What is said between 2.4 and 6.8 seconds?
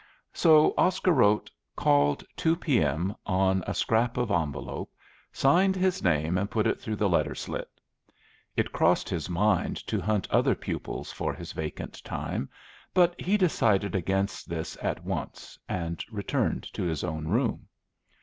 p.m.," on a scrap of envelope, signed his name, and put it